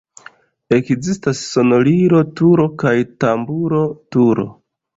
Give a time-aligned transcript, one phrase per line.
[0.77, 4.51] Ekzistas sonorilo-turo kaj tamburo-turo.